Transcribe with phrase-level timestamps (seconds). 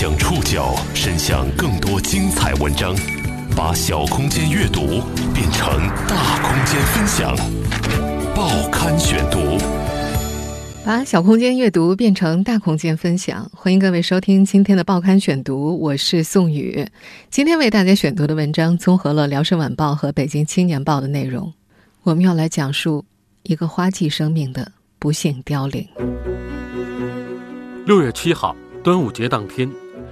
[0.00, 2.94] 将触角伸向更多精彩文章，
[3.56, 5.02] 把小空间阅读
[5.34, 7.36] 变成大空间分享。
[8.32, 9.58] 报刊选读，
[10.86, 13.50] 把小空间阅读变成大空间分享。
[13.52, 16.86] 欢迎各位收听今天的报刊选读，我是宋宇。
[17.28, 21.52] 今天为大家选读的文章综合了《辽沈晚报》和《北京青年报》的内容。
[22.04, 23.04] 我们要来讲述
[23.42, 24.70] 一个花季生命的
[25.00, 25.84] 不幸凋零。
[27.84, 28.54] 六月七号。
[28.80, 29.68] 端午节当天，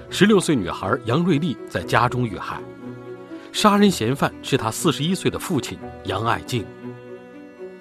[0.09, 2.61] 十六岁女孩杨瑞丽在家中遇害，
[3.53, 6.65] 杀人嫌犯是她四十一岁的父亲杨爱静。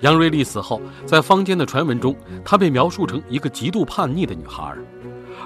[0.01, 4.75] 杨瑞丽死后，在坊间的传闻中，她被描述成一个极度叛逆的女孩，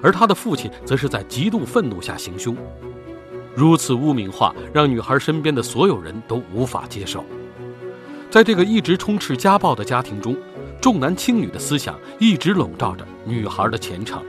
[0.01, 2.55] 而她的父亲则是在极度愤怒下行凶。
[3.53, 7.25] 如此污名化，让女孩身边的所有人都无法接受。
[8.29, 10.35] 在这个一直充斥家暴的家庭中，
[10.81, 14.23] 重男轻女的思想一直笼罩着女孩的前程。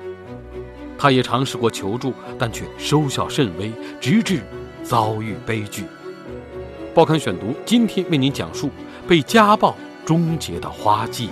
[1.03, 3.73] 他也尝试过求助，但却收效甚微，
[4.03, 4.43] 直至
[4.85, 5.85] 遭遇悲剧。
[6.95, 8.69] 报刊选读今天为您讲述
[9.09, 11.31] 被家暴终结的花季。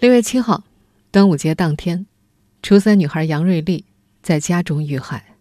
[0.00, 0.64] 六月七号，
[1.10, 2.06] 端午节当天，
[2.62, 3.84] 初三女孩杨瑞丽
[4.22, 5.34] 在家中遇害，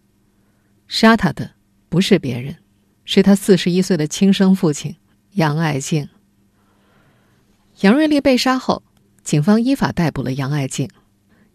[0.89, 1.51] 杀她的
[1.87, 2.57] 不是别人，
[3.05, 4.97] 是她四十一岁的亲生父亲
[5.35, 6.09] 杨爱静。
[7.79, 8.83] 杨瑞丽被杀后。
[9.27, 10.87] 警方依法逮捕了杨爱静。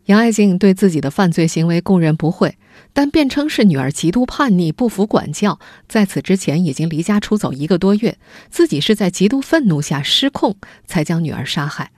[0.05, 2.59] 杨爱静对自己的犯罪行为供认不讳，
[2.93, 8.19] 但辩称是女儿极度叛逆、不服管教，在此之前已经离家出走一个多月，
[8.51, 10.57] 自己是在极度愤怒下失控
[10.87, 11.93] 才将女儿杀害。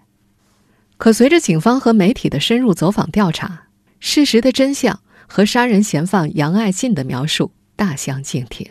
[0.96, 3.64] 可随着警方和媒体的深入走访调查，
[3.98, 8.70] 事实的真相和杀人嫌犯杨爱静的描述大相径庭。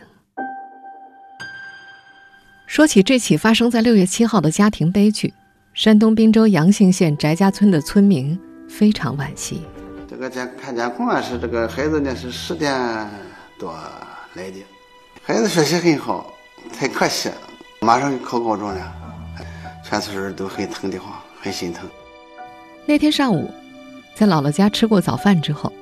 [2.66, 5.34] 说起这起发生在六月七号的家庭悲剧。
[5.74, 9.60] 山东滨州阳信县翟家村的村民非常惋惜。
[10.08, 12.72] 这个监看监控啊，是这个孩子呢是十点
[13.58, 13.74] 多
[14.34, 14.62] 来的，
[15.24, 16.32] 孩子学习很好，
[16.72, 17.34] 太可惜了，
[17.80, 18.92] 马上就考高中了，
[19.82, 21.90] 全村人都很疼的慌，很心疼。
[22.86, 23.52] 那天上午，
[24.14, 25.72] 在姥姥家吃过早饭之后，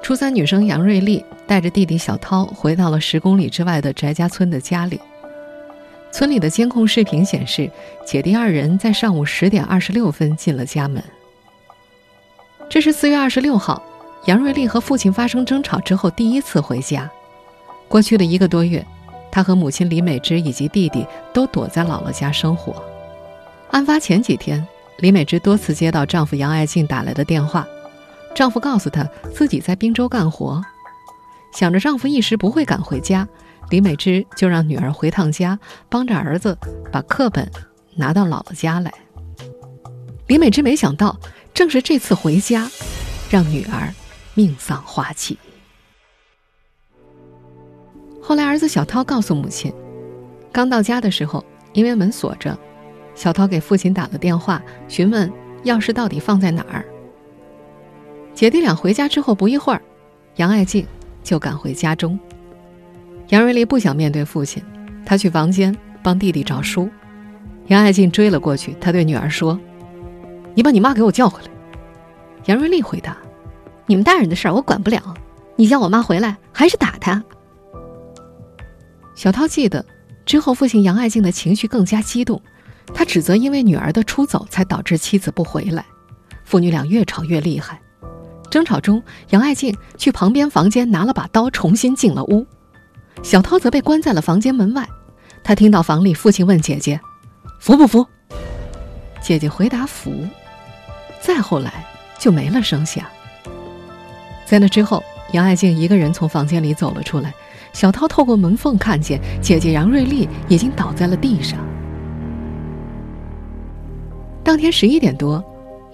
[0.00, 5.00] 初三女生杨瑞丽带着弟弟小涛回到了十公里之外的翟家村的家里。
[6.14, 7.68] 村里的监控视频显示，
[8.06, 11.02] 姐弟二人在上午十点二十六分进了家门。
[12.70, 13.82] 这是四月二十六号，
[14.26, 17.10] 杨瑞丽和父亲发生争吵之后第一次回家。
[17.88, 18.86] 过去的一个多月，
[19.28, 22.80] 她和母亲李美芝以及弟弟都躲在姥姥家生活。
[23.72, 24.64] 案发前几天，
[24.98, 27.66] 李美芝多次接到丈夫杨爱静打来的电话，
[28.36, 29.04] 丈夫告诉她
[29.34, 30.62] 自己在滨州干活，
[31.50, 33.26] 想着丈夫一时不会赶回家。
[33.70, 35.58] 李美芝就让女儿回趟家，
[35.88, 36.56] 帮着儿子
[36.92, 37.50] 把课本
[37.96, 38.92] 拿到姥姥家来。
[40.26, 41.18] 李美芝没想到，
[41.52, 42.70] 正是这次回家，
[43.30, 43.92] 让女儿
[44.34, 45.38] 命丧花季。
[48.22, 49.72] 后来，儿子小涛告诉母亲，
[50.50, 52.56] 刚到家的时候，因为门锁着，
[53.14, 55.30] 小涛给父亲打了电话，询问
[55.64, 56.84] 钥匙到底放在哪儿。
[58.34, 59.82] 姐弟俩回家之后不一会儿，
[60.36, 60.86] 杨爱静
[61.22, 62.18] 就赶回家中。
[63.28, 64.62] 杨瑞丽不想面对父亲，
[65.04, 66.88] 她去房间帮弟弟找书。
[67.68, 69.58] 杨爱静追了过去，她对女儿说
[70.54, 71.48] ：“你把你妈给我叫回来。”
[72.46, 73.16] 杨瑞丽回答
[73.86, 75.14] ：“你们大人的事儿我管不了，
[75.56, 77.24] 你叫我妈回来还是打她？”
[79.16, 79.84] 小涛记得
[80.26, 82.42] 之后，父亲杨爱静的情绪更加激动，
[82.92, 85.86] 他指责因为女儿的出走才导致妻子不回来，
[86.44, 87.80] 父女俩越吵越厉害。
[88.50, 92.46] 争吵中，杨爱静去旁边房间拿了把刀，重新进了屋。
[93.24, 94.86] 小涛则被关在了房间门外，
[95.42, 97.00] 他听到房里父亲问姐姐
[97.58, 98.06] ：“服不服？”
[99.22, 100.12] 姐姐回答：“服。”
[101.22, 101.72] 再后来
[102.18, 103.02] 就没了声响。
[104.44, 105.02] 在那之后，
[105.32, 107.32] 杨爱静一个人从房间里走了出来，
[107.72, 111.58] 小涛透过门缝看见姐姐杨瑞丽已经倒在了地上。
[114.44, 115.42] 当天十一点多，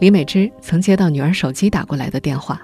[0.00, 2.60] 李美芝曾接到女儿手机打过来的电话，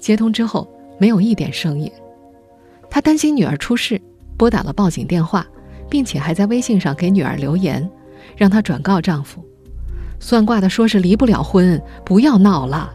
[0.00, 1.88] 接通之后没有一点声音。
[2.90, 4.00] 她担心女儿出事，
[4.36, 5.46] 拨打了报警电话，
[5.88, 7.88] 并且还在微信上给女儿留言，
[8.36, 9.44] 让她转告丈夫。
[10.20, 12.92] 算卦的说是离不了婚，不要闹了。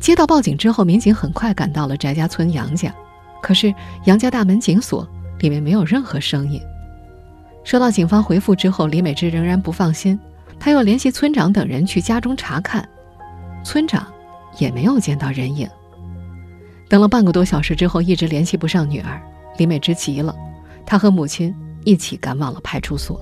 [0.00, 2.94] 接到报警之后，民警很快赶到了翟家村杨家，
[3.42, 3.74] 可是
[4.04, 5.06] 杨家大门紧锁，
[5.40, 6.60] 里面没有任何声音。
[7.64, 10.18] 收到警方回复之后，李美芝仍然不放心，
[10.58, 12.88] 她又联系村长等人去家中查看，
[13.62, 14.06] 村长
[14.56, 15.68] 也没有见到人影。
[16.90, 19.22] 等了半个多小时之后，一直联系不上女儿，
[19.58, 20.34] 李美芝急了，
[20.84, 21.54] 她和母亲
[21.84, 23.20] 一起赶往了派出所。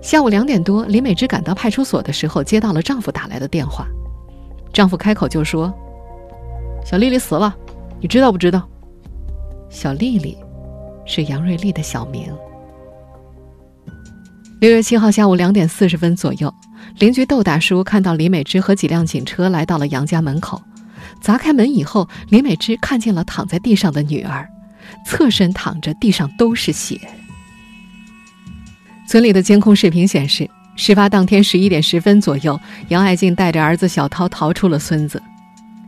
[0.00, 3.84] 下午两点多，李美芝赶到派出所的时候，接到了丈夫打来的电话。
[4.72, 5.74] 丈夫开口就说
[6.86, 7.52] ：“小丽丽死了，
[8.00, 8.66] 你知道不知道？”
[9.68, 10.38] 小丽丽
[11.04, 12.32] 是杨瑞丽的小名。
[14.60, 16.54] 六月七号下午两点四十分左右，
[17.00, 20.62] 邻居窦大叔看到李美芝和几辆警车来到了杨家门口，
[21.20, 24.48] 砸开门以后，李美芝看见了躺在地上的女儿，
[25.06, 27.00] 侧身躺着，地上都是血。
[29.08, 32.58] 村里的监控视频显示，事发当天十一点十分左右，
[32.88, 35.22] 杨爱静带着儿子小涛逃出了村子。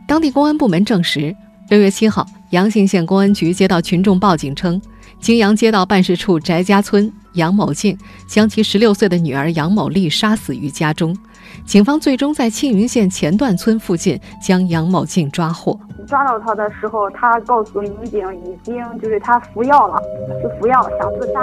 [0.05, 1.35] 当地公安部门证实，
[1.69, 4.81] 六月七号，阳信县公安局接到群众报警称，
[5.21, 11.17] 金阳街道办事处翟家村杨某静将其十六岁的女儿杨某丽杀死于家中。
[11.65, 15.79] 警方最终在庆云县前段村附近将杨某静抓获。
[16.07, 20.01] 抓到他的时候，他告诉民警，已经就是他服药了，
[20.41, 21.39] 是服药想自杀。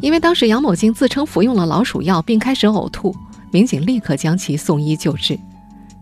[0.00, 3.14] 因为当时杨某静自称服用了老鼠药，并开始呕吐，
[3.52, 5.38] 民警立刻将其送医救治。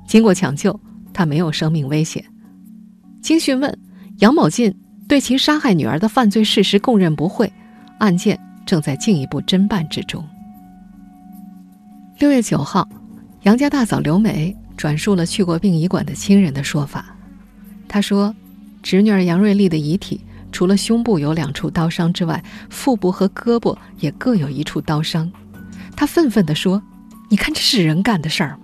[0.06, 0.78] 经过抢救，
[1.12, 2.24] 他没有生命危险。
[3.20, 3.76] 经讯问，
[4.18, 4.74] 杨某进
[5.08, 7.52] 对其杀害女儿的犯罪事实供认不讳，
[7.98, 10.24] 案件正在进一步侦办之中。
[12.18, 12.88] 六月九号，
[13.42, 17.16] 杨家大嫂刘梅转述了去过殡仪馆的亲人的说法。
[17.88, 18.34] 她说，
[18.82, 20.20] 侄女儿杨瑞丽的遗体。
[20.50, 25.30] 除了胸部有两处刀伤之外，腹部和胳膊也各有一处刀伤。
[25.94, 26.82] 他愤愤地说
[27.28, 28.60] ：“你看这是人干的事儿吗？”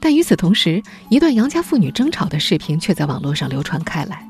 [0.00, 4.24] 但与此同时，一段杨家妇女争吵的视频却在网络上流传开来。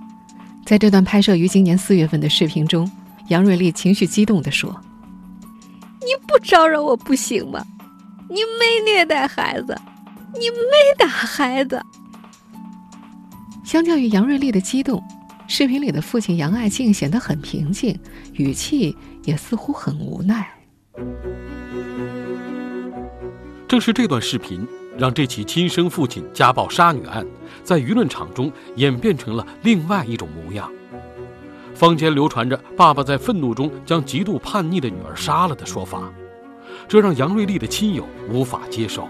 [0.64, 2.91] 在这段拍摄于今年四月份的视频中，
[3.29, 4.75] 杨瑞丽情绪激动地说
[6.00, 7.62] ：“你不招惹我不行吗？
[8.28, 9.76] 你没虐待孩子，
[10.34, 11.81] 你没打孩子。”
[13.64, 15.02] 相较于杨瑞丽的激动。
[15.49, 17.96] 视频里的父亲杨爱静显得很平静，
[18.32, 20.44] 语气也似乎很无奈。
[23.69, 24.67] 正是这段视频，
[24.99, 27.25] 让这起亲生父亲家暴杀女案
[27.62, 30.69] 在舆论场中演变成了另外一种模样。
[31.76, 36.12] 坊间流传着爸爸在愤怒中将极度叛逆的女儿杀了的说法，
[36.88, 39.09] 这让杨瑞丽的亲友无法接受。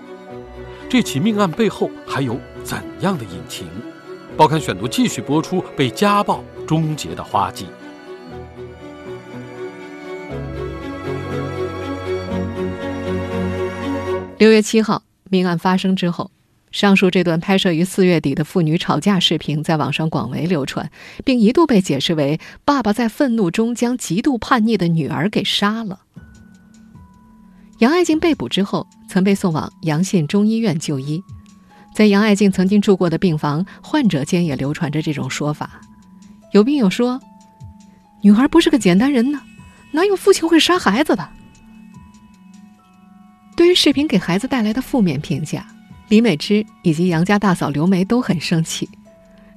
[0.89, 3.67] 这起命案背后还有怎样的隐情？
[4.37, 7.67] 报刊选读继续播出被家暴终结的花季。
[14.39, 16.31] 六月七号，命案发生之后，
[16.71, 20.91] 上述这段拍摄于四月底的父女吵架视频在网上广为流传，
[21.25, 26.01] 并一度被解释为爸爸在愤怒中将极度叛逆的女儿给杀了。
[27.79, 31.23] 杨爱静被捕之后，曾被送往阳信中医院就医。
[31.95, 35.81] 在杨爱静曾经住过的病房，患者间也流传着这种说法。
[36.53, 37.21] 有病友说
[38.23, 39.41] ：“女孩不是个简单人呢，
[39.93, 41.29] 哪有父亲会杀孩子的？”
[43.57, 45.67] 对于视频给孩子带来的负面评价，
[46.09, 48.89] 李美芝以及杨家大嫂刘梅都很生气。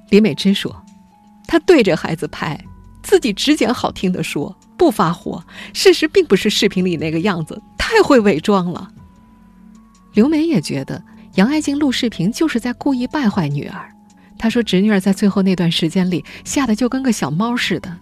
[0.08, 0.84] 李美芝说
[1.46, 2.58] ：“她对着孩子拍，
[3.02, 5.44] 自己只捡好听的说，不发火。
[5.74, 8.90] 事实并不是视频里那个样子，太会伪装了。”
[10.14, 11.04] 刘梅也觉得。
[11.36, 13.94] 杨爱静录视频就是在故意败坏女儿。
[14.36, 17.98] 她说：“侄女儿在最后那段时间里吓得就跟个小猫似的。”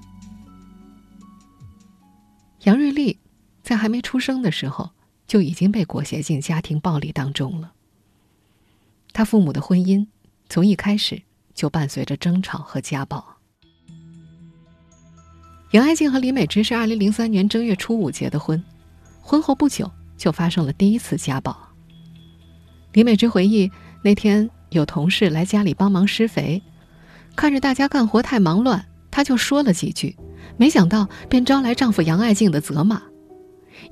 [2.65, 3.19] 杨瑞丽
[3.63, 4.93] 在还没出生的时候
[5.27, 7.73] 就已经被裹挟进家庭暴力当中了。
[9.13, 10.07] 他父母的婚姻
[10.49, 11.21] 从一开始
[11.53, 13.38] 就伴随着争吵和家暴。
[15.73, 18.63] 杨爱静和李美芝是二零零三年正月初五结的婚，
[19.21, 21.55] 婚后不久就发生了第一次家暴。
[22.95, 23.71] 李美芝回忆，
[24.03, 26.63] 那天有同事来家里帮忙施肥，
[27.37, 30.17] 看着大家干活太忙乱，她就说了几句，
[30.57, 33.03] 没想到便招来丈夫杨爱静的责骂。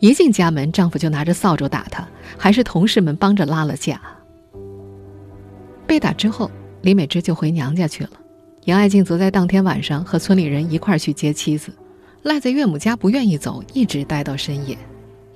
[0.00, 4.00] 一进家门，丈夫就拿着扫帚打她，还是同事们帮着拉了架。
[5.87, 8.12] 被打之后，李美芝就回娘家去了，
[8.67, 11.73] 杨爱静则在当天晚上和村里人一块去接妻子，
[12.23, 14.77] 赖在岳母家不愿意走，一直待到深夜。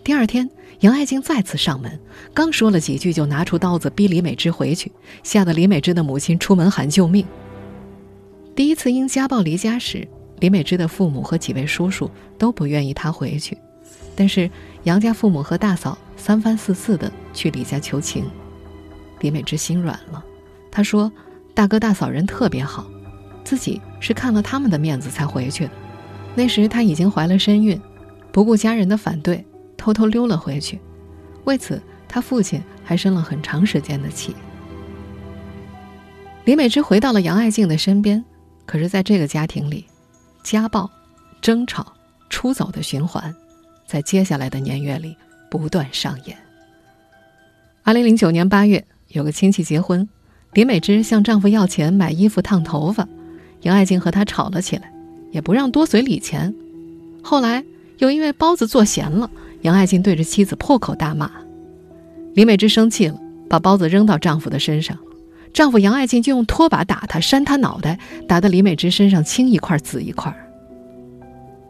[0.03, 1.97] 第二天，杨爱静再次上门，
[2.35, 4.91] 刚说了几句，就拿出刀子逼李美芝回去，
[5.23, 7.25] 吓得李美芝的母亲出门喊救命。
[8.57, 10.09] 第一次因家暴离家时，
[10.41, 13.57] 李美芝的父母和几位叔叔都不愿意她回去，
[14.17, 14.51] 但是
[14.83, 18.25] 杨家父母和大嫂三番四次的去李家求情，
[19.21, 20.25] 李美芝心软了。
[20.69, 21.13] 她说
[21.55, 22.91] ：“大哥大嫂人特别好，
[23.51, 25.73] 自己是看了他们的面子才回去的。
[26.37, 27.81] 那时她已经怀了身孕，
[28.31, 29.45] 不顾家人的反对。”
[29.77, 30.79] 偷偷溜了回去，
[31.45, 34.37] 为此她父亲还生了很长时间的气。
[36.45, 38.23] 李美芝回到了杨爱静的身边，
[38.67, 39.87] 可是在这个家庭里，
[40.45, 40.89] 家暴、
[41.41, 41.95] 争吵、
[42.29, 43.35] 出走的循环，
[43.87, 45.17] 在接下来的年月里
[45.51, 46.37] 不断上演。
[47.83, 50.07] 二零零九年八月，有个亲戚结婚，
[50.53, 53.09] 李美芝向丈夫要钱买衣服、烫头发，
[53.63, 54.93] 杨爱静和他吵了起来，
[55.31, 56.55] 也不让多随礼钱。
[57.23, 57.65] 后来
[57.99, 59.31] 又因为包子做咸了，
[59.63, 61.31] 杨爱静对着妻子破口大骂，
[62.35, 64.97] 李美芝生气了，把包子扔到丈夫的身上，
[65.53, 70.35] 丈夫杨爱静就用拖把打她，扇她脑袋，打得李美芝身上青一块紫一块。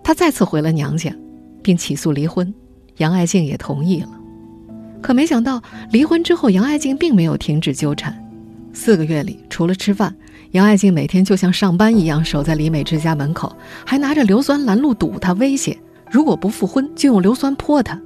[0.05, 1.15] 她再次回了娘家，
[1.63, 2.53] 并起诉离婚，
[2.99, 4.09] 杨爱静也同意了。
[5.03, 8.17] 可没想到，离婚之后，杨爱静并没有停止纠缠。
[8.73, 10.15] 四个月里，除了吃饭，
[10.53, 13.55] 杨爱静每天就像上班一样守在李美芝家门口，
[13.87, 15.79] 还拿着硫酸拦路堵她，威胁
[16.11, 18.01] 如果不复婚就用硫酸泼她。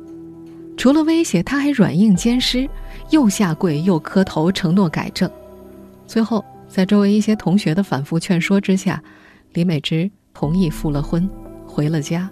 [0.77, 2.69] 除了威胁，他还软硬兼施，
[3.11, 5.31] 又下跪又磕头，承诺改正。
[6.07, 9.03] 最后，在周围一些同学的反复劝说之下，
[9.53, 11.31] 李美芝同意复了婚，
[11.67, 12.29] 回了家。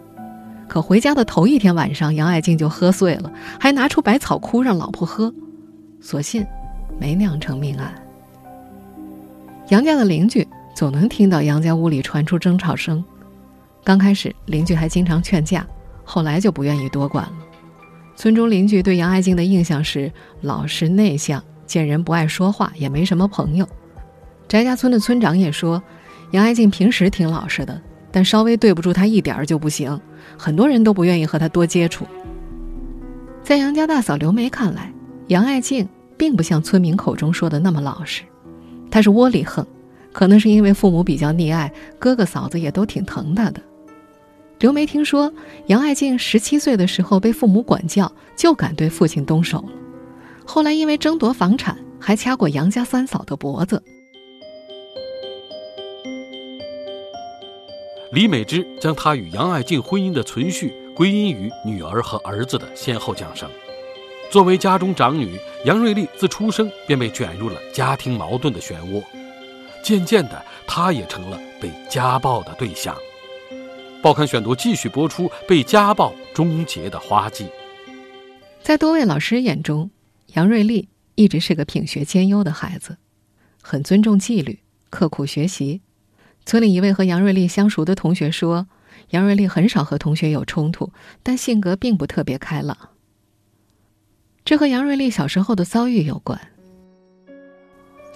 [0.68, 5.32] 可回家的头一天晚上，杨爱静就喝醉了，还拿出百草枯让老婆喝，
[6.00, 6.44] 所幸
[6.98, 7.94] 没酿成命案。
[9.68, 13.02] 杨家的邻居总能听到杨家屋里传出争吵声，
[13.84, 15.66] 刚开始邻居还经常劝架，
[16.04, 17.32] 后来就不愿意多管了。
[18.16, 23.66] 村中邻居对杨爱静的印象是老实内向，见人不爱说话，也没什么朋友。
[24.48, 25.82] 翟家村的村长也说，
[26.32, 27.80] 杨爱静平时挺老实的。
[28.14, 29.98] 但稍微对不住他一点儿就不行，
[30.36, 32.06] 很多人都不愿意和他多接触。
[33.42, 34.92] 在杨家大嫂刘梅看来，
[35.28, 35.88] 杨爱静
[36.18, 38.22] 并不像村民口中说的那么老实，
[38.92, 39.66] 他是窝里横，
[40.12, 43.60] 可能是因为父母比较溺爱，哥哥嫂子也都挺疼他的。
[44.58, 45.32] 刘梅听说
[45.68, 49.70] 杨爱静十七岁的时候被父母管教，就敢对父亲动手了，
[50.44, 53.82] 后来因为争夺房产，还掐过杨家三嫂的脖子。
[58.12, 63.48] 李美芝将她与杨爱静婚姻的存续归因于女儿和儿子的先后降生。
[64.32, 69.04] 作为家中长女，杨瑞丽自出生便被卷入了家庭矛盾的漩涡，
[69.84, 72.96] 渐渐的，她也成了被家暴的对象。
[74.02, 77.46] 报刊选读继续播出被家暴终结的花季。
[78.62, 79.90] 在多位老师眼中，
[80.28, 82.96] 杨瑞丽一直是个品学兼优的孩子，
[83.60, 85.82] 很尊重纪律，刻苦学习。
[86.46, 88.66] 村里一位和杨瑞丽相熟的同学说
[89.10, 90.90] ：“杨瑞丽很少和同学有冲突，
[91.22, 92.78] 但性格并不特别开朗。”
[94.44, 96.38] 这和杨瑞丽小时候的遭遇有关。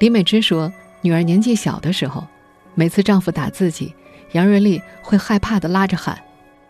[0.01, 2.27] 李美芝说：“女儿年纪小的时候，
[2.75, 3.95] 每次丈夫打自己，
[4.33, 6.21] 杨瑞丽会害怕的拉着喊：‘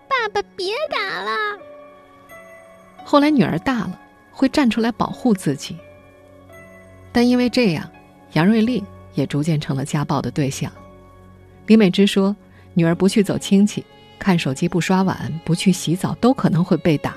[0.09, 1.59] 爸爸别打了。’
[3.03, 3.99] 后来女儿大了，
[4.31, 5.77] 会站出来保护自己。
[7.11, 7.91] 但因为这样，
[8.35, 8.85] 杨瑞丽
[9.15, 10.71] 也逐渐成了家暴的对象。”
[11.67, 12.37] 李美芝说
[12.75, 13.85] ：“女儿不去走亲戚，
[14.19, 17.17] 看手机不刷碗，不去洗澡，都可能会被打。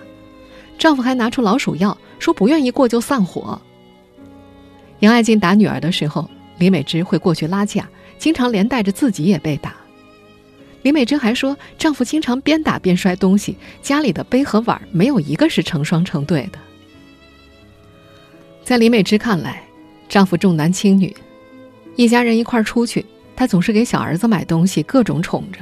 [0.79, 3.61] 丈夫还拿出老鼠药，说不愿意过就散伙。”
[4.99, 9.75] 杨爱静打女儿的时候，李美芝会过去拉架，经常连带着自己也被打。
[10.81, 16.59] 李美芝还说，丈夫经常边打边摔东西，家里的杯和碗没有一个是成双成对的。
[18.63, 19.61] 在李美芝看来，
[20.07, 21.13] 丈夫重男轻女，
[21.97, 23.05] 一家人一块出去。
[23.35, 25.59] 她总是给小儿子买东西，各种宠着。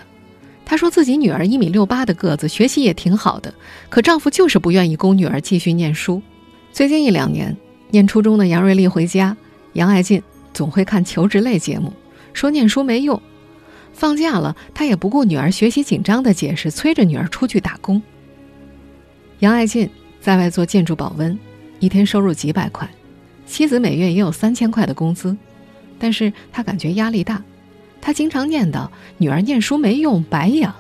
[0.69, 3.53] 她说自己女儿一米六八的个子，学习也挺好的，
[3.88, 6.21] 可丈夫就是不愿意供女儿继续念书。
[6.74, 7.55] 最近一两年，
[7.89, 9.38] 念初中的杨瑞丽回家，
[9.74, 10.21] 杨爱进
[10.53, 11.93] 总会看求职类节目，
[12.33, 13.19] 说念书没用。
[13.93, 18.01] 放假了，他也不顾女儿学习紧张的解释，催着女儿出去打工。
[19.39, 21.39] 杨爱进在外做建筑保温，
[21.79, 22.86] 一天收入几百块，
[23.45, 25.38] 妻子每月也有三千块的工资，
[25.97, 27.41] 但是他感觉压力大。
[28.08, 28.88] 他经常念叨
[29.18, 30.74] 女儿念书没用，白养，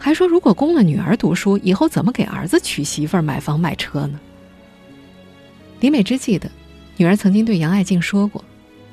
[0.00, 4.18] 还说如果供了女儿读书，以后怎么给儿子娶媳妇、买房、买车呢？
[5.78, 6.50] 李美芝记得，
[6.96, 8.44] 女儿曾经对杨爱静说过：“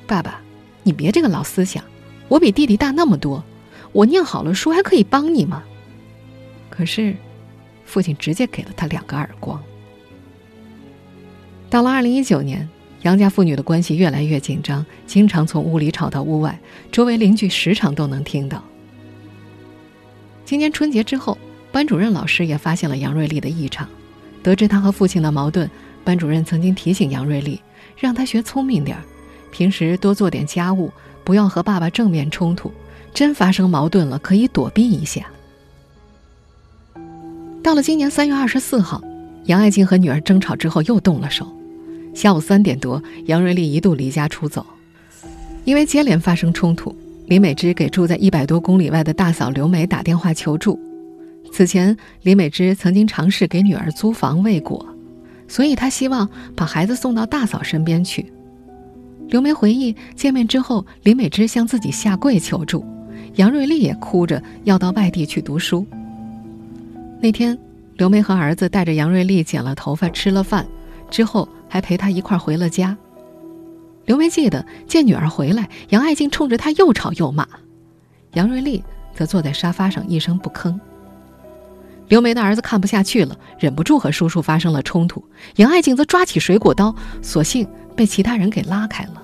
[0.06, 0.40] 爸爸，
[0.84, 1.82] 你别这个老思想，
[2.28, 3.42] 我比弟弟大那么多，
[3.90, 5.64] 我念好了书还可以帮你吗？”
[6.70, 7.16] 可是，
[7.84, 9.60] 父亲直接给了他两个耳光。
[11.68, 12.68] 到了二零一九年。
[13.02, 16.58] 杨家父女的关系越来越紧张，经常从屋里吵到屋外，
[16.90, 18.62] 周围邻居时常都能听到。
[20.44, 21.38] 今年春节之后，
[21.70, 23.88] 班主任老师也发现了杨瑞丽的异常，
[24.42, 25.70] 得知她和父亲的矛盾，
[26.02, 27.60] 班主任曾经提醒杨瑞丽，
[27.96, 29.02] 让她学聪明点儿，
[29.52, 30.90] 平时多做点家务，
[31.22, 32.72] 不要和爸爸正面冲突，
[33.14, 35.26] 真发生矛盾了可以躲避一下。
[37.62, 39.02] 到了今年三月二十四号，
[39.44, 41.46] 杨爱静和女儿争吵之后又动了手。
[42.18, 44.66] 下午三点多，杨瑞丽一度离家出走，
[45.64, 46.92] 因为接连发生冲突，
[47.26, 50.76] 李美芝给住在一百多公里外的大嫂刘梅打电话求助。
[51.52, 54.84] 此前，李美芝曾经尝试给女儿租房未果，
[55.46, 58.32] 所以她希望把孩子送到大嫂身边去。
[59.28, 62.84] 刘梅回忆，见面之后，李美芝向自己下跪求助，
[63.36, 65.86] 杨瑞丽也哭着要到外地去读书。
[67.20, 67.56] 那天，
[67.96, 70.66] 刘梅和儿子带着杨瑞丽剪了头发，吃了饭，
[71.12, 72.96] 之后还陪她一块回了家。
[74.06, 77.46] 刘梅记得见女儿回来，杨爱静冲着她又吵又骂，
[78.32, 78.82] 杨瑞丽
[79.14, 80.78] 则坐在沙发上一声不吭。
[82.08, 85.22] 刘梅的儿子看不下去了，忍不住和叔叔发生了冲突。
[85.56, 89.22] 杨爱静则抓起水果刀，索性被其他人给拉开了。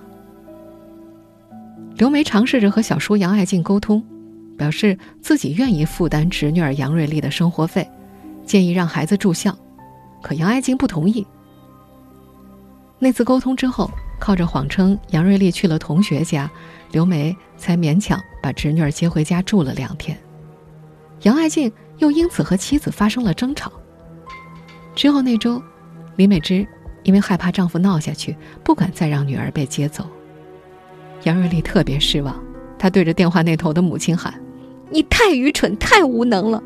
[1.96, 4.04] 刘梅尝试着和小叔杨爱静沟通，
[4.58, 7.88] 表示自己愿意负担侄女儿杨瑞丽的生活费，
[8.44, 9.56] 建议让孩子住校，
[10.20, 11.26] 可杨爱静不同意。
[13.04, 16.50] 那次沟通之后，靠着谎称杨瑞丽去了同学家，
[16.90, 20.18] 刘梅才勉强把侄女儿接回家住了两天。
[21.24, 21.70] 杨爱静。
[21.98, 23.70] 又因此和妻子发生了争吵。
[24.96, 25.62] 之后那周，
[26.16, 26.66] 李美芝
[27.04, 30.04] 因为害怕丈夫闹下去，不敢再让女儿被接走。
[31.22, 32.34] 杨瑞丽特别失望，
[32.76, 34.34] 她对着电话那头的母亲喊
[34.90, 36.60] ：“你太愚蠢，太无能了，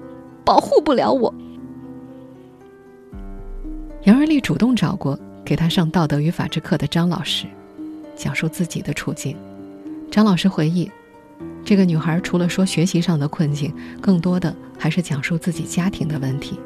[0.46, 1.32] 保护不了我。”
[4.04, 5.18] 杨瑞丽主动找过
[5.48, 7.46] 给她上道德与法治课的张老师，
[8.14, 9.34] 讲述自己的处境。
[10.10, 10.90] 张老师回忆。
[11.64, 16.60] 这个女孩除了说学习上的困境，更多的还是讲述自己家庭的问题。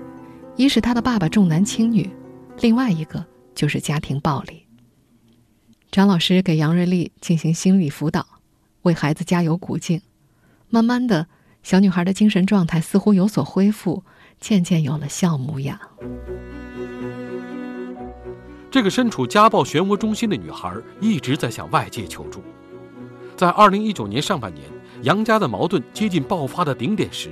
[0.56, 2.10] 一是她的爸爸重男轻女，
[2.60, 3.24] 另外一个
[3.54, 4.66] 就是家庭暴力。
[5.92, 8.26] 张老师给杨瑞丽进行心理辅导，
[8.82, 10.02] 为孩子加油鼓劲。
[10.70, 11.28] 慢慢的，
[11.62, 14.02] 小女孩的精神状态似乎有所恢复，
[14.40, 15.78] 渐渐有了笑模样。
[18.72, 22.42] 这个身处家暴漩涡中心的女孩一直在向外界求助。
[23.36, 24.64] 在二零一九年上半年，
[25.02, 27.28] 杨家的矛盾接近爆发的顶点时，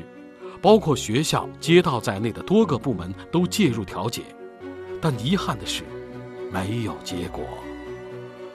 [0.61, 4.21] 包括学校、街道在内的多个部门都介入调解，
[5.01, 5.83] 但遗憾的是，
[6.53, 7.43] 没有结果。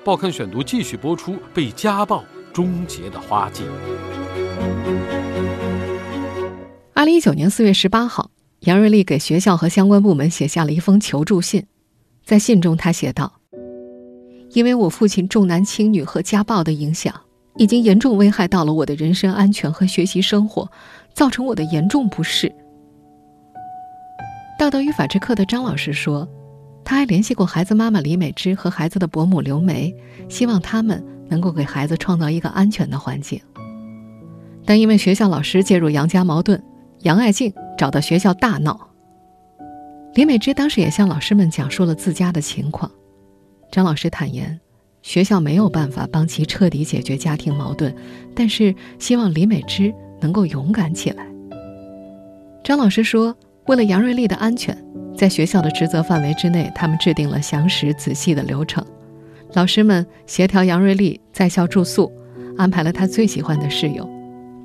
[0.04, 2.24] 报刊选读继续播出被家暴
[2.54, 3.64] 终结的花季。
[6.94, 8.30] 二零一九年四月十八号，
[8.60, 11.66] 杨瑞丽给学校和相关部门写下了一封求助信，
[12.26, 13.32] 在信中他写道
[14.52, 17.14] ：“因为我父亲重男轻女和家暴的影响。”
[17.58, 20.70] 已经严重危害到了我的人身安全和学习生活，
[21.14, 22.54] 造成我的严重不适。
[24.60, 26.28] 道德与法治课的张老师说，
[26.84, 29.96] 他还联系过孩子妈妈李美芝和孩子的伯母刘梅，
[30.28, 33.40] 希望他们能够给孩子创造一个安全的环境。
[34.66, 36.62] 但因为学校老师介入杨家矛盾，
[37.04, 38.90] 杨爱静找到学校大闹。
[40.16, 42.90] 李美芝当时也向老师们讲述了自家的情况，
[43.70, 44.60] 张老师坦言。
[45.02, 47.94] 学校没有办法帮其彻底解决家庭矛盾，
[48.34, 51.28] 但是希望李美芝能够勇敢起来。
[52.64, 53.36] 张老师说
[53.68, 54.76] ：“为了杨瑞丽的安全，
[55.16, 58.84] 在学校的职责范围之内，他们制定了详实仔细的流程。
[59.54, 62.12] 老师们协调杨瑞丽在校住宿，
[62.58, 64.10] 安排了她最喜欢的室友。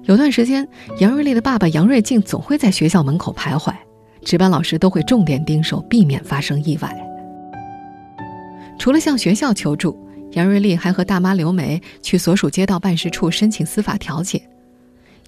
[0.04, 0.66] 有段时间，
[1.00, 3.74] 杨瑞丽的爸爸杨瑞静总会在学校门口徘徊，
[4.24, 6.94] 值班老师都会重点盯守，避免发生意外。
[8.78, 9.98] 除了向学校求助。”
[10.34, 14.40] 杨瑞丽还和大妈刘梅去所属街道办事处申请司法调解，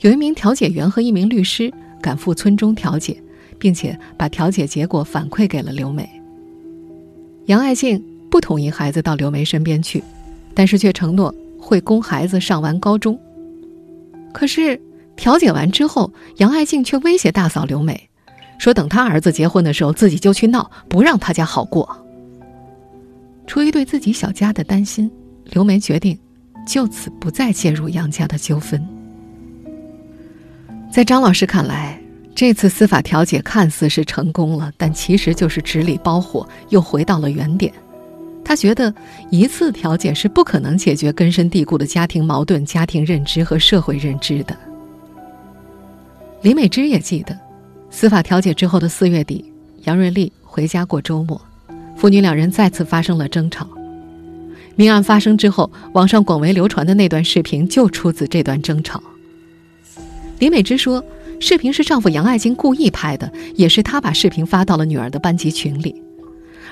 [0.03, 3.21] 有一名调解员和一名律师赶赴村中调解，
[3.59, 6.09] 并且把调解结果反馈给了刘梅。
[7.47, 8.01] 杨爱静
[8.31, 10.01] 不同意孩子到刘梅身边去，
[10.55, 13.19] 但是却承诺会供孩子上完高中。
[14.33, 14.81] 可是
[15.17, 18.09] 调解完之后，杨爱静却威胁大嫂刘梅，
[18.62, 21.98] 说等他儿子结婚的时候，自己就去闹，不让他家好过。
[23.44, 25.11] 出于对自己小家的担心，
[25.46, 26.16] 刘梅决定
[26.64, 28.81] 就此不再介入杨家的纠纷。
[30.92, 32.01] 在张老师看来，
[32.37, 37.72] 这次司法调解看似是成功了，但其实就是纸里包火，又回到了原点。
[38.44, 38.94] 他觉得
[39.31, 44.57] 一次调解是不可能解决根深蒂固的家庭矛盾、家庭认知和社会认知的。
[46.42, 47.37] 李美芝也记得，
[47.93, 49.45] 司法调解之后的四月底，
[49.85, 51.41] 杨瑞丽回家过周末。
[51.95, 53.69] 父女两人再次发生了争吵。
[54.75, 59.01] 命案发生之后，网上广为流传的那段视频就出自这段争吵。
[60.39, 61.05] 李美芝说，
[61.39, 65.95] 视频是丈夫杨爱金故意拍的，也是他把视频发到了女儿的班级群里，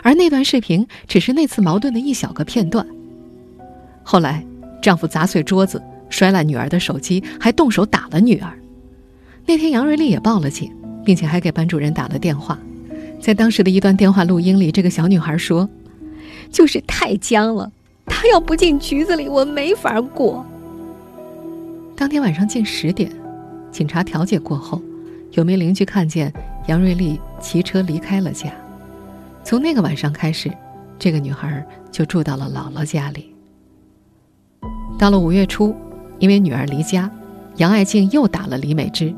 [0.02, 2.84] 而那段视频只是那次矛盾的一小个片段。
[4.02, 4.42] 后来，
[4.80, 8.58] 丈夫砸碎桌子，摔烂女儿的手机，还动手打了女儿。
[9.44, 10.72] 那天，杨瑞丽也报了警，
[11.04, 12.58] 并且还给班主任打了电话。
[13.20, 15.68] 在当时的一段电话录音里，这个小女孩说
[16.50, 17.70] ：“就是太僵了，
[18.06, 20.44] 他要不进局子里，我没法过。”
[21.94, 23.12] 当天晚上近十点，
[23.70, 24.80] 警察调解过后，
[25.32, 26.32] 有名邻居看见
[26.66, 28.50] 杨瑞丽骑车离开了家，
[29.44, 30.50] 从那个晚上开始，
[30.98, 33.34] 这个女孩就住到了姥姥家里。
[34.98, 35.76] 到了五月初，
[36.18, 37.10] 因为女儿离家，
[37.56, 39.14] 杨爱静又打了李美芝，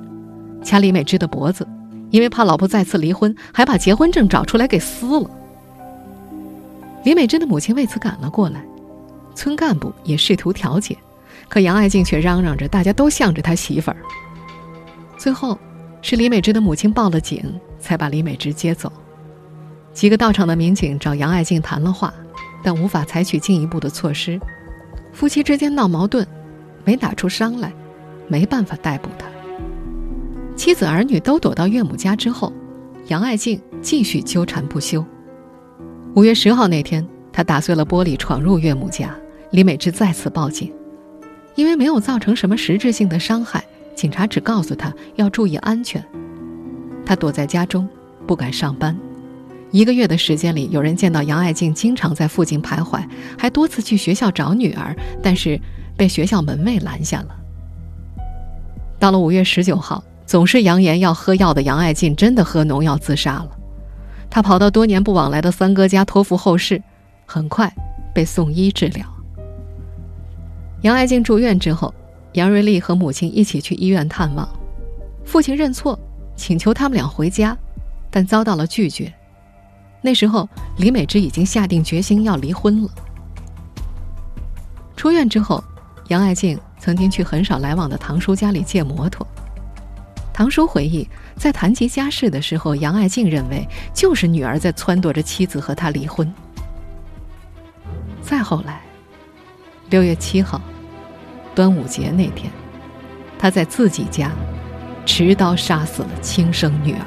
[0.62, 1.66] 掐李美芝的脖子，
[2.10, 5.30] 因为怕老婆再次离婚，还把结婚证找出来给撕了。
[7.04, 8.64] 李美芝的母亲为此赶了过来，
[9.34, 10.96] 村干部也试图调解，
[11.48, 13.96] 可杨爱静却嚷嚷着大家都向着他媳妇儿。
[15.18, 15.58] 最后，
[16.00, 18.92] 是李美芝的母亲报了警，才把李美芝接走。
[19.92, 22.14] 几个到场的民警找杨爱静谈了话，
[22.62, 24.40] 但无法采取进一步的措施。
[25.12, 26.26] 夫妻之间闹矛盾，
[26.84, 27.72] 没打出伤来，
[28.28, 29.26] 没办法逮捕他。
[30.54, 32.52] 妻子儿女都躲到岳母家之后，
[33.08, 35.04] 杨爱静继续纠缠不休。
[36.14, 39.14] 五月十号那天，他打碎了玻璃闯入岳母家，
[39.50, 40.72] 李美芝再次报警，
[41.54, 46.04] 因为没有造成什么实质性的伤害，警察只告诉他要注意安全。
[47.04, 47.88] 他躲在家中，
[48.26, 48.96] 不敢上班。
[49.70, 53.02] 一个月的时间里，有人见到杨爱静经常在附近徘徊，
[53.38, 55.58] 还多次去学校找女儿，但是
[55.96, 57.28] 被学校门卫拦下了。
[58.98, 63.50] 到了五月十九号，总是扬言要喝药的杨爱静真的喝农药自杀了。
[64.30, 66.82] 她跑到多年不往来的三哥家托付后事，
[67.26, 67.70] 很快
[68.14, 69.06] 被送医治疗。
[70.80, 71.92] 杨爱静住院之后，
[72.32, 74.48] 杨瑞丽和母亲一起去医院探望，
[75.22, 76.00] 父亲认错，
[76.34, 77.54] 请求他们俩回家，
[78.10, 79.12] 但遭到了拒绝。
[80.00, 82.88] 那时候，李美芝已经下定决心要离婚了。
[84.96, 85.62] 出院之后，
[86.08, 89.26] 杨爱静曾经去很少来往的堂叔家里借摩托。
[90.32, 96.32] 堂叔回忆，在谈及家事的时候，杨爱静认为就是女儿在撺掇着妻子和他离婚。
[98.22, 98.80] 再后来，
[99.90, 100.60] 六月七号，
[101.54, 102.50] 端午节那天，
[103.38, 104.32] 他在自己家
[105.04, 107.04] 持刀杀死了亲生女儿。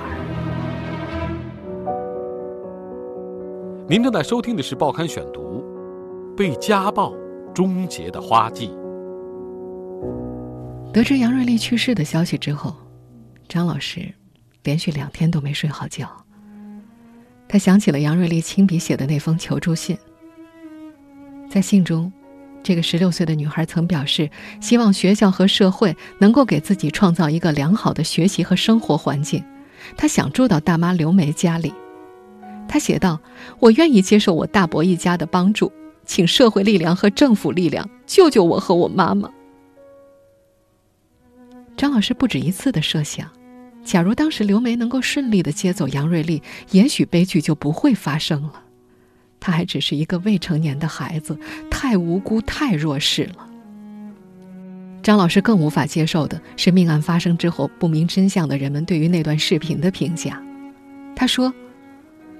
[3.88, 5.64] 您正在收听的是《报刊选读》，
[6.36, 7.14] 被家暴
[7.54, 8.72] 终结的花季。
[10.94, 12.76] 得知杨瑞丽去世的消息之后，
[13.48, 14.14] 张老师
[14.64, 16.10] 连续两天都没睡好觉。
[17.48, 19.98] 他想起了杨瑞丽亲笔写的那封求助信，
[21.50, 22.12] 在信中，
[22.64, 24.30] 这个十六岁的女孩曾表示，
[24.60, 29.44] 希望学校和社会能够给自己创造一个良好的学习和生活环境。
[29.96, 31.72] 她想住到大妈刘梅家里。
[32.68, 33.20] 她写道
[33.62, 35.72] ：“我愿意接受我大伯一家的帮助，
[36.04, 39.30] 请社会力量和政府力量救救我和我妈妈。”
[41.78, 43.30] 张老师不止一次的设想，
[43.84, 48.64] 假如当时刘梅能够顺利的接走杨瑞丽，也许悲剧就不会发生了。
[49.40, 51.38] 她还只是一个未成年的孩子，
[51.70, 53.48] 太无辜、太弱势了。
[55.04, 60.42] 张老师更无法接受的是，命案发生之后，不明真相的人们对于那段视频的评价。
[61.16, 61.54] 他说。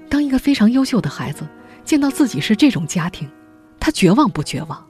[0.08, 1.44] 当一个非常优秀的孩子
[1.84, 3.28] 见到自己是这种家庭，
[3.80, 4.86] 他绝望不绝望？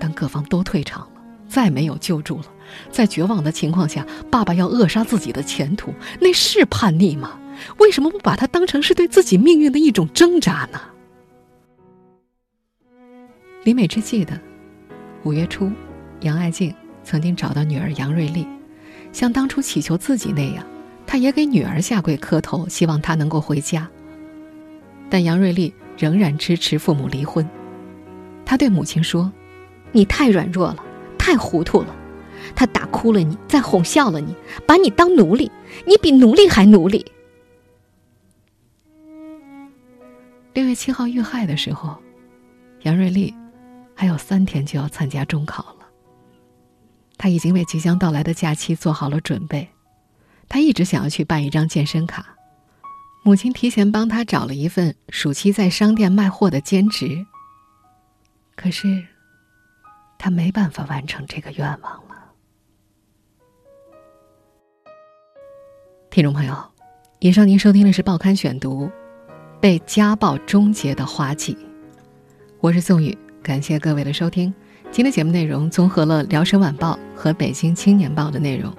[0.00, 2.46] 当各方都退场了，再没有救助了，
[2.90, 7.38] 在绝望的情况下，爸爸要扼杀自己的前途，那是叛逆吗？
[7.78, 10.80] 为什么不把它当成是对自己命运的一种挣扎呢？
[13.64, 14.38] 李美芝记得，
[15.24, 15.70] 五月初，
[16.20, 18.46] 杨爱静曾经找到女儿杨瑞丽，
[19.12, 20.64] 像当初祈求自己那样，
[21.06, 23.88] 她也给女儿下跪磕头，希望她能够回家。
[25.10, 27.48] 但杨瑞丽仍然支持父母离婚。
[28.44, 29.30] 他对母亲说
[29.92, 30.76] ：“你太软弱了，
[31.18, 31.94] 太糊涂了。
[32.54, 34.34] 他打哭了你，再哄笑了你，
[34.66, 35.50] 把你当奴隶，
[35.86, 37.04] 你比奴隶还奴隶。”
[40.54, 41.96] 六月七号遇害的时候，
[42.82, 43.34] 杨瑞丽
[43.94, 45.86] 还有三天就要参加中考了。
[47.16, 49.68] 他已经为即将到来的假期做好了准备。
[50.48, 52.34] 他一直想要去办一张健身卡。
[53.22, 57.26] 母亲提前帮他找了一份暑期在商店卖货的兼职。
[58.56, 59.06] 可是，
[60.16, 62.07] 他没办法完成这个愿望。
[66.10, 66.56] 听众朋友，
[67.18, 68.86] 以上您收听的是《报刊选读》，
[69.60, 71.56] 被家暴终结的花季。
[72.60, 74.52] 我是宋宇，感谢各位的收听。
[74.90, 78.72] 今天节目内容综合了《辽沈晚报》和《北京青年报》的内容。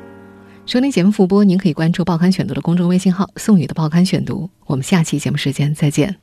[0.66, 4.50] 收听节目复播，您可以关注《报刊选读》的公众微信号“宋宇的报刊选读”。
[4.66, 6.20] 我们下期节目时间再见。